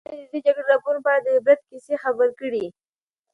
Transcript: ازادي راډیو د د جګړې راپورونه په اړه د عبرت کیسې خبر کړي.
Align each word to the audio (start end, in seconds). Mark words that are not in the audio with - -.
ازادي 0.03 0.15
راډیو 0.15 0.31
د 0.31 0.33
د 0.41 0.43
جګړې 0.45 0.63
راپورونه 0.71 1.01
په 1.05 1.09
اړه 1.13 1.21
د 1.25 1.27
عبرت 1.37 1.59
کیسې 1.69 1.95
خبر 2.03 2.29
کړي. 2.39 2.65